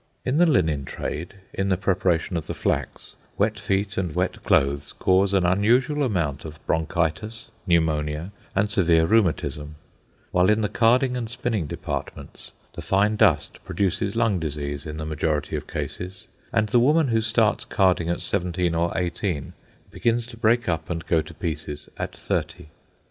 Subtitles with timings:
[0.25, 4.93] In the linen trade, in the preparation of the flax, wet feet and wet clothes
[4.93, 9.75] cause an unusual amount of bronchitis, pneumonia, and severe rheumatism;
[10.31, 15.05] while in the carding and spinning departments the fine dust produces lung disease in the
[15.05, 19.53] majority of cases, and the woman who starts carding at seventeen or eighteen
[19.91, 22.69] begins to break up and go to pieces at thirty.